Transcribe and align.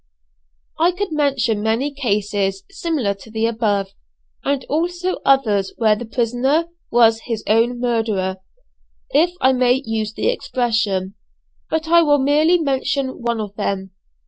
I 0.79 0.93
could 0.93 1.11
mention 1.11 1.61
many 1.61 1.93
cases 1.93 2.63
similar 2.71 3.13
to 3.13 3.29
the 3.29 3.45
above, 3.45 3.91
and 4.43 4.65
also 4.67 5.17
others 5.23 5.73
where 5.77 5.95
the 5.95 6.07
prisoner 6.07 6.69
was 6.91 7.21
his 7.25 7.43
own 7.45 7.79
murderer 7.79 8.37
if 9.11 9.29
I 9.41 9.53
may 9.53 9.83
use 9.85 10.11
the 10.15 10.29
expression 10.29 11.13
but 11.69 11.87
I 11.87 12.01
will 12.01 12.17
merely 12.17 12.57
mention 12.57 13.21
one 13.21 13.39
of 13.39 13.53
them. 13.57 13.91